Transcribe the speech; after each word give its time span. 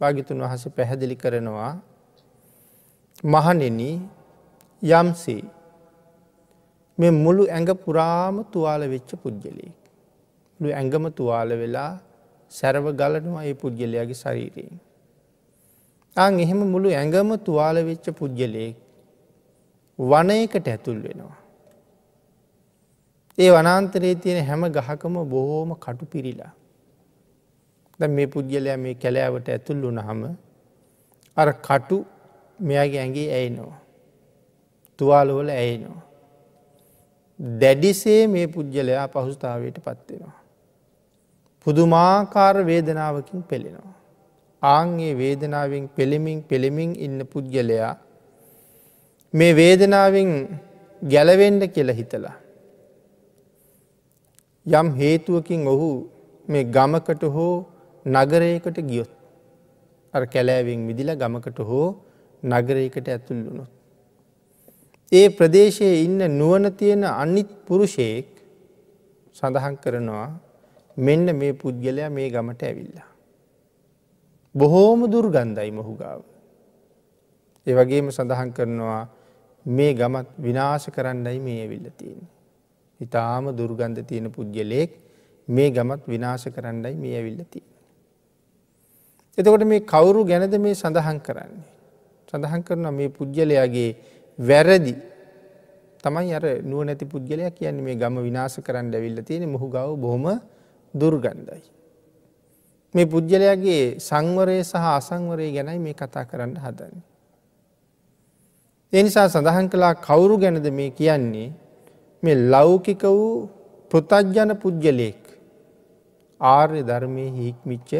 භාගිතුන් 0.00 0.42
වහස 0.42 0.64
පැහැදිලි 0.70 1.16
කරනවා 1.16 1.72
මහනෙන 3.24 3.80
යම්සේ 4.82 5.42
මේ 6.98 7.10
මුළු 7.14 7.46
ඇඟ 7.46 7.72
පුරාම 7.84 8.36
තුවාල 8.52 8.82
වෙච්ච 8.88 9.10
පුද්ගලයෙක්. 9.22 9.78
ලු 10.60 10.68
ඇඟම 10.70 11.04
තුවාල 11.10 11.50
වෙලා 11.52 11.92
සැරව 12.52 12.86
ගලනවා 12.92 13.44
ඒ 13.44 13.54
පුද්ගලයාගේ 13.54 14.14
ශරීරයෙන්. 14.14 14.78
අං 16.16 16.38
එහෙම 16.40 16.60
මුළු 16.74 16.88
ඇඟම 16.90 17.30
තුවාල 17.38 17.76
වෙච්ච 17.84 18.06
පුද්ගලයෙක් 18.10 18.76
වනයකට 19.98 20.68
ඇතුල් 20.68 20.98
වෙනවා. 21.02 21.38
ඒ 23.38 23.50
වනාන්තරයේ 23.50 24.14
තියෙන 24.14 24.44
හැම 24.44 24.62
ගහකම 24.68 25.14
බොහෝම 25.24 25.74
කටු 25.76 26.06
පිරිලා. 26.06 26.52
ද 28.00 28.08
මේ 28.08 28.26
පුද්ගලයා 28.26 28.78
මේ 28.84 28.94
කැලෑවට 28.94 29.48
ඇතුල් 29.48 29.80
වුනහම 29.82 30.20
අර 31.36 31.48
කටු 31.66 31.96
මෙයාගේ 32.58 33.00
ඇගේ 33.04 33.28
ඇයිනවා. 33.36 33.78
තුවාලවල 34.98 35.50
ඇයිනවා. 35.50 36.02
දැඩිසේ 37.60 38.22
මේ 38.26 38.46
පුද්ගලයා 38.46 39.06
පහුස්ථාවයට 39.08 39.78
පත්වෙනවා. 39.86 40.36
පුදුමාකාර 41.62 42.56
වේදනාවකින් 42.66 43.42
පෙළෙනවා. 43.42 43.94
ආංගේ 44.62 45.12
වේදනාවෙන් 45.18 45.88
පෙළෙමින් 45.88 46.38
පෙළෙමින් 46.42 46.92
ඉන්න 46.96 47.18
පුද්ගලයා 47.32 47.94
මේ 49.34 49.56
වේදනාවෙන් 49.56 50.30
ගැලවෙන්ඩ 51.02 51.62
කියල 51.74 51.90
හිතලා. 51.92 52.36
යම් 54.66 54.88
හේතුවකින් 55.00 55.66
ඔහු 55.66 55.90
මේ 56.48 56.64
ගමකට 56.76 57.22
හෝ 57.36 57.77
නගරයකට 58.06 58.78
ගියොත් 58.80 59.10
අර 60.14 60.26
කැලෑවෙන් 60.26 60.86
විදිල 60.88 61.10
ගමකට 61.14 61.58
හෝ 61.60 61.88
නගරයකට 62.42 63.08
ඇතුල් 63.08 63.40
වුණොත්. 63.44 63.70
ඒ 65.12 65.28
ප්‍රදේශයේ 65.28 66.04
ඉන්න 66.04 66.20
නුවන 66.30 66.72
තියෙන 66.72 67.04
අනිත් 67.04 67.50
පුරුෂයෙක් 67.66 68.28
සඳහන් 69.34 69.76
කරනවා 69.76 70.28
මෙන්න 70.96 71.36
මේ 71.36 71.52
පුද්ගලයා 71.52 72.10
මේ 72.10 72.30
ගමට 72.30 72.62
ඇවිල්ලා. 72.62 73.08
බොහෝම 74.54 75.00
දුර්ගන්ධයි 75.10 75.70
මොහු 75.70 75.94
ගාව. 75.96 76.20
ඒවගේම 77.66 78.10
සඳහන් 78.10 78.50
කරනවා 78.52 79.08
මේ 79.66 79.92
ගමත් 79.94 80.28
විනාශ 80.38 80.88
කරන්නයි 80.90 81.38
මේ 81.38 81.60
ඇවිල්ල 81.62 81.88
තියෙන. 81.98 82.22
ඉතාම 83.00 83.44
දුර්ගන්ධ 83.56 84.02
තියෙන 84.02 84.30
පුද්ගලයෙක් 84.30 84.90
මේ 85.48 85.70
ගමත් 85.70 86.02
විනාශ 86.06 86.48
කරන්නයි 86.48 86.94
මේ 86.94 87.16
ඇවිල්ල 87.16 87.42
තියෙන. 87.44 87.77
එතකොට 89.38 89.64
මේ 89.64 89.80
කවුරු 89.82 90.24
ගැනද 90.24 90.54
මේ 90.58 90.74
සඳහන් 90.74 91.18
කරන්නේ. 91.20 91.66
සඳහන් 92.28 92.62
කරන 92.62 92.86
මේ 92.92 93.08
පුද්ගලයාගේ 93.10 93.90
වැරදි 94.38 94.94
තමයි 96.04 96.34
අර 96.34 96.44
නුව 96.62 96.84
නැති 96.84 97.04
පුද්ගලයක් 97.06 97.54
කියන්නේ 97.54 97.82
මේ 97.82 97.96
ගම 97.96 98.16
විනාශ 98.18 98.58
කරන්න 98.60 98.92
ඇවිල්ල 98.92 99.22
තියෙන 99.22 99.48
මොහු 99.48 99.66
ගව 99.68 99.96
බොහොම 99.96 100.26
දුර්ගන්ධයි. 100.94 101.62
මේ 102.94 103.06
පුද්ගලයාගේ 103.06 103.82
සංවරය 104.00 104.58
සහ 104.62 104.74
අසංවරය 104.90 105.46
ගැනයි 105.52 105.78
මේ 105.78 105.94
කතා 105.94 106.24
කරන්න 106.24 106.56
හදන්නේ. 106.56 107.06
එනිසා 108.92 109.28
සඳහන් 109.28 109.66
කලා 109.68 109.94
කවුරු 110.00 110.36
ගැනද 110.38 110.66
මේ 110.72 110.90
කියන්නේ 110.92 111.48
මේ 112.22 112.36
ලෞකික 112.46 113.02
වූ 113.04 113.48
පෘතජ්ජන 113.90 114.52
පුද්ගලයෙක් 114.56 115.22
ආර්ය 116.40 116.80
ධර්මය 116.82 117.26
හික්මිච්ච 117.30 117.92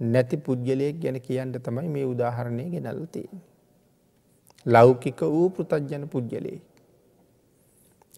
නැති 0.00 0.36
පුද්ගලයෙක් 0.36 1.00
ගැන 1.00 1.20
කියන්න 1.20 1.52
තමයි 1.52 1.88
මේ 1.88 2.04
උදාහරණය 2.04 2.70
ගෙනල්ල 2.70 3.06
තියෙන. 3.06 3.40
ලෞකික 4.66 5.20
වූ 5.20 5.48
පෘතජ්ජන 5.50 6.08
පුද්ගලයෙක්. 6.08 6.62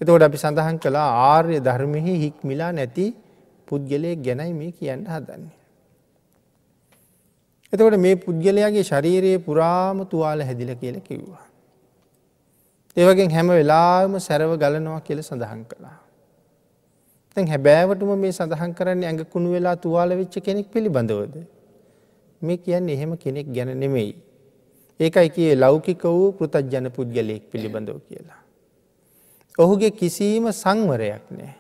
එතකොට 0.01 0.23
අපි 0.23 0.37
සඳහන් 0.37 0.79
කලා 0.79 1.09
ආර්ය 1.29 1.61
ධර්මහි 1.61 2.15
හික්මිලා 2.25 2.73
නැති 2.73 3.15
පුද්ගලයෙක් 3.67 4.23
ගැනයි 4.23 4.53
මේ 4.53 4.73
කියන්න 4.73 5.07
හදන්නේ. 5.07 5.57
එතකොට 7.73 7.97
මේ 7.99 8.17
පුද්ගලයාගේ 8.17 8.83
ශරීරයේ 8.83 9.39
පුරාම 9.39 10.05
තුවාල 10.07 10.41
හැදිල 10.41 10.75
කියල 10.75 11.01
කිව්වා. 11.01 11.45
ඒවගෙන් 12.97 13.31
හැම 13.31 13.49
වෙලාම 13.49 14.19
සැරව 14.19 14.53
ගලනවා 14.59 15.01
කියල 15.01 15.23
සඳහන් 15.23 15.63
කළා. 15.65 15.99
තැන් 17.37 17.47
හැබෑවටම 17.47 18.13
මේ 18.19 18.33
සඳහන් 18.33 18.73
කරන්න 18.75 19.05
ඇඟ 19.05 19.25
කුණු 19.25 19.53
වෙලා 19.53 19.77
තුවාල 19.77 20.11
වෙච්ච 20.21 20.37
කෙනෙක් 20.45 20.69
පිළිබඳවද. 20.73 21.35
මේ 22.43 22.57
කියන්න 22.57 22.89
එහෙම 22.89 23.13
කෙනෙක් 23.17 23.47
ගැන 23.55 23.71
නෙමෙයි. 23.81 24.15
ඒකයි 25.01 25.29
කියේ 25.37 25.61
ලෞකික 25.63 26.03
වූ 26.05 26.33
පෘතජ්ජන 26.33 26.87
පුද්ගලයෙක් 26.91 27.43
පිළිබඳව 27.51 27.99
කියලා. 28.09 28.41
ඔහුගේ 29.59 29.91
කිසිීම 29.91 30.47
සංවරයක් 30.53 31.25
නෑ. 31.31 31.55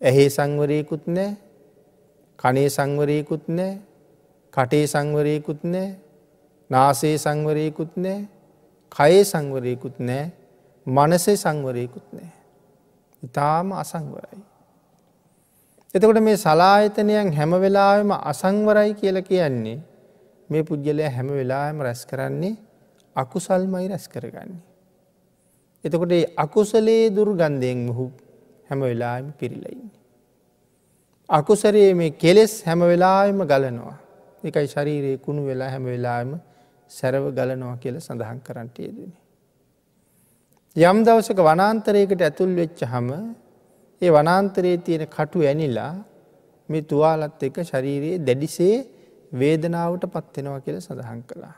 ඇහේ 0.00 0.28
සංවරයකුත් 0.30 1.06
නෑ 1.06 1.30
කනේ 2.38 2.68
සංවරයකුත් 2.68 3.44
නෑ 3.48 3.72
කටේ 4.54 4.86
සංවරයකුත් 4.86 5.64
නෑ 5.64 5.88
නාසේ 6.70 7.16
සංවරයකුත් 7.18 7.92
නෑ 7.96 8.20
කයේ 8.92 9.24
සංවරයකුත් 9.24 9.98
නෑ 10.00 10.24
මනසේ 10.86 11.36
සංවරයකුත් 11.36 12.06
නෑ. 12.12 12.30
ඉතාම 13.22 13.72
අසංවරයි. 13.72 14.40
එතකොට 15.94 16.18
මේ 16.18 16.36
සලායතනයන් 16.38 17.32
හැම 17.32 17.52
වෙලාම 17.54 18.10
අසංවරයි 18.24 18.92
කියල 18.94 19.16
කියන්නේ 19.22 19.78
මේ 20.50 20.62
පුද්ගලය 20.62 21.04
හැම 21.06 21.28
වෙලාම 21.30 21.80
රැස් 21.80 22.02
කරන්නේ 22.06 22.56
අකුසල්මයි 23.16 23.88
රැස් 23.88 24.06
කරගන්නේ. 24.08 24.62
එතකොට 25.84 26.12
අකුසලේ 26.36 27.10
දුර්ගන්ධයෙන් 27.10 27.80
මුහු 27.86 28.06
හැම 28.68 28.80
වෙලාම 28.82 29.32
පිරිලයින්නේ. 29.32 29.92
අකුසරයේ 31.28 31.92
මේ 31.94 32.10
කෙලෙස් 32.12 32.52
හැම 32.64 32.80
වෙලාම 32.82 33.38
ගලනවා. 33.44 33.96
එකයි 34.44 34.66
ශරීරයේ 34.66 35.18
කුණු 35.18 35.42
වෙලා 35.46 35.70
හැම 35.70 35.84
වෙලාම 35.84 36.40
සැරව 36.90 37.24
ගලනවා 37.30 37.76
කියල 37.76 37.96
සඳහන් 37.98 38.38
කරන්නට 38.40 38.76
යෙදෙන. 38.78 39.12
යම් 40.76 40.98
දවසක 41.04 41.38
වනාන්තරයකට 41.42 42.20
ඇතුල් 42.22 42.50
වෙච්ච 42.54 42.80
හම 42.84 43.08
ඒ 44.02 44.10
වනාන්තරයේ 44.10 44.78
තියෙන 44.86 45.04
කටු 45.08 45.44
ඇනිලා 45.48 45.92
මේ 46.68 46.82
තුවාලත් 46.82 47.42
එක 47.48 47.58
ශරීරයේ 47.62 48.22
දැඩිසේ 48.26 48.76
වේදනාවට 49.32 50.04
පත්වෙනවා 50.14 50.60
කියල 50.60 50.78
සඳහන් 50.80 51.20
කළා. 51.22 51.56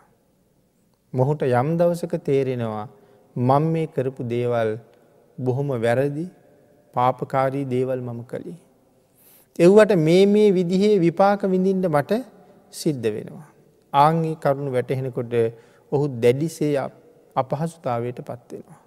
මොහුට 1.12 1.42
යම් 1.42 1.68
දවසක 1.78 2.14
තේරෙනවා 2.28 2.86
මං 3.36 3.64
මේ 3.72 3.86
කරපු 3.86 4.28
දේවල් 4.34 4.70
බොහොම 5.38 5.68
වැරදි 5.86 6.26
පාපකාරී 6.94 7.64
දේවල් 7.64 8.00
මම 8.00 8.20
කළේ. 8.24 8.58
එව්වට 9.58 9.98
මේ 9.98 10.22
මේ 10.26 10.48
විදිහේ 10.52 10.94
විපාක 10.98 11.42
විඳින්ට 11.46 11.86
මට 11.86 12.22
සිද්ධ 12.72 13.08
වෙනවා. 13.16 13.48
ආංගේ 13.92 14.36
කරුණු 14.36 14.70
වැටහෙනකොට 14.70 15.34
ඔහු 15.92 16.04
දැඩිසේ 16.22 16.72
අපහසුතාවයට 17.36 18.18
පත්වෙනවා. 18.22 18.80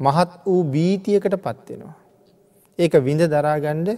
මහත් 0.00 0.30
වූ 0.46 0.62
බීතියකට 0.74 1.36
පත්වෙනවා. 1.38 1.96
ඒක 2.78 2.94
විඳ 3.00 3.22
දරාගණ්ඩ 3.26 3.88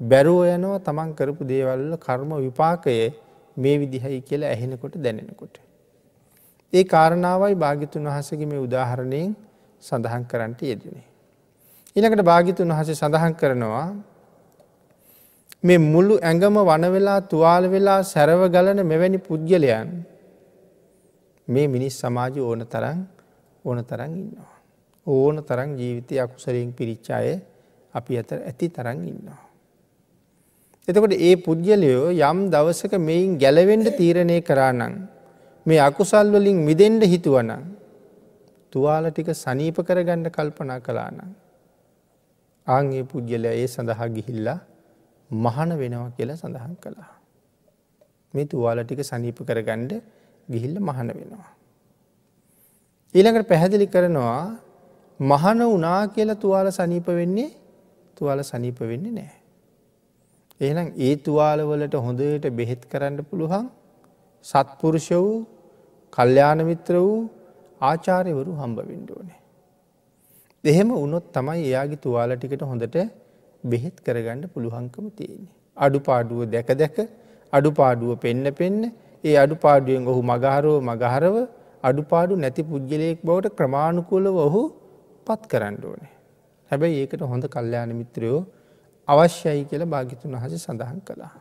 බැරුව 0.00 0.38
යනවා 0.46 0.78
තමන් 0.78 1.10
කරපු 1.14 1.42
දේවල්ල 1.44 1.92
කර්ම 1.98 2.30
විපාකය 2.38 2.94
මේ 3.56 3.76
විදිහයි 3.78 4.20
කියලා 4.20 4.52
ඇහෙනකොට 4.54 4.94
දැනෙනකොට. 4.96 5.54
ඒ 6.72 6.84
කාරණාවයි 6.84 7.54
භාගිතුන් 7.54 8.08
වහසගේ 8.08 8.46
මේ 8.46 8.62
උදාහරණයෙන් 8.66 9.34
සඳහන් 9.82 10.24
කරන්නට 10.24 10.60
යෙදනේ. 10.62 11.04
ඉනකට 11.96 12.22
භාගිතුන් 12.22 12.72
වහසේ 12.72 12.94
සඳහන් 12.94 13.34
කරනවා 13.34 13.88
මේ 15.64 15.78
මුළු 15.84 16.14
ඇඟම 16.20 16.56
වනවෙලා 16.62 17.20
තුවාල 17.24 17.64
වෙලා 17.68 18.00
සැරව 18.04 18.42
ගලන 18.48 18.80
මෙවැනි 18.84 19.18
පුද්ගලයන් 19.20 19.92
මේ 21.48 21.66
මිනිස් 21.66 21.94
සමාජ 22.00 22.34
ඕන 22.40 22.64
තරන් 22.66 22.98
ඕන 23.64 23.78
තරන් 23.84 24.12
ඉන්නවා. 24.14 24.52
ඕන 25.06 25.36
තරන් 25.44 25.70
ජීවිතය 25.78 26.14
අකුසරයෙන් 26.18 26.70
පිරිච්චාය 26.72 27.32
අපි 27.94 28.18
අතර 28.18 28.38
ඇති 28.40 28.66
තරන් 28.68 29.00
ඉන්නවා. 29.04 29.40
එතකොට 30.88 31.14
ඒ 31.18 31.34
පුද්ගලයෝ 31.38 32.10
යම් 32.22 32.38
දවසක 32.50 32.94
මෙයින් 33.00 33.38
ගැලවෙන්ඩ 33.38 33.88
තීරණය 33.98 34.38
කරානං 34.40 34.82
මේ 35.66 35.80
අකුසල් 35.80 36.28
වලින් 36.34 36.58
මිදෙන්ඩ 36.68 37.04
හිතුවනං 37.04 37.52
තුවාල 38.72 39.06
ටික 39.08 39.30
සනීප 39.34 39.78
කරගණ්ඩ 39.80 40.28
කල්පනා 40.30 40.80
කලානං 40.80 41.20
ආංගේ 42.66 43.04
පුද්ගලය 43.04 43.48
ඒ 43.52 43.66
සඳහා 43.66 44.08
ගිහිල්ලා 44.08 44.58
මහන 45.30 45.70
වෙනවා 45.80 46.10
කියලා 46.10 46.36
සඳහන් 46.36 46.74
කළා. 46.76 47.12
මේ 48.34 48.46
තුවාල 48.46 48.78
ටික 48.82 49.02
සනීප 49.04 49.38
කරගණ්ඩ 49.40 49.92
ගිහිල්ල 50.48 50.76
මහන 50.80 51.08
වෙනවා. 51.10 51.50
ඊළඟට 53.14 53.48
පැහැදිලි 53.48 53.86
කරනවා 53.86 54.42
මහන 55.20 55.60
වනා 55.68 56.02
කියලා 56.08 56.40
තුවාල 56.44 56.68
සනීප 56.72 57.06
වෙන්නේ 57.12 57.50
තුවාල 58.22 58.42
සනීප 58.50 58.80
වෙන්නේ 58.92 59.14
නෑ. 59.18 59.30
එහෙනම් 60.60 60.88
ඒ 61.06 61.14
තුවාලවලට 61.26 61.94
හොඳට 62.06 62.48
බෙහෙත් 62.58 62.82
කරන්න 62.90 63.18
පුළුවන් 63.30 63.64
සත්පුරුෂ 64.44 65.08
වූ 65.14 65.38
කල්්‍යානමිත්‍ර 66.12 66.96
වූ 66.98 67.16
ආචාරයවරු 67.80 68.52
හම්බ 68.60 68.78
විින්ඩුවනේ. 68.88 69.38
එහෙම 70.64 70.90
උනොත් 70.96 71.26
තමයි 71.36 71.62
එයාගේ 71.68 72.02
තුවාල 72.04 72.32
ටිකට 72.34 72.62
හොඳට 72.64 72.98
බෙහෙත් 73.64 73.96
කරගන්න 74.06 74.42
පුළුවන්කම 74.54 75.06
තියෙන්නේ. 75.18 75.54
අඩුපාඩුව 75.76 76.40
දැක 76.54 76.70
දැක 76.82 76.96
අඩුපාඩුව 77.52 78.12
පෙන්න 78.24 78.44
පෙන්න 78.60 78.78
ඒ 79.24 79.36
අඩුපාඩුවෙන් 79.44 80.04
ඔහු 80.12 80.20
මගහරෝ 80.32 80.78
මගහරව 80.90 81.36
අඩුපාඩු 81.84 82.34
නැති 82.36 82.62
පුද්ගලයෙක් 82.70 83.20
බවට 83.26 83.56
ක්‍රමාණුකූලව 83.58 84.36
ඔහු 84.46 84.62
පත් 85.26 85.40
කරන්න 85.52 85.76
ඕනේ. 85.90 86.12
හැබැයි 86.72 87.00
ඒකට 87.00 87.22
හොඳ 87.28 87.44
කල්්‍යයාන 87.54 87.90
මිත්‍රයෝ 87.94 88.38
අවශ්‍යයි 89.08 89.64
කියල 89.70 89.82
භාගිතුන් 89.86 90.36
වහස 90.36 90.62
සඳහන් 90.64 91.00
කළා. 91.04 91.32